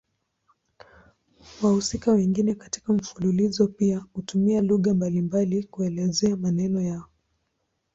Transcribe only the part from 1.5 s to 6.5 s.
Wahusika wengine katika mfululizo pia hutumia lugha mbalimbali kuelezea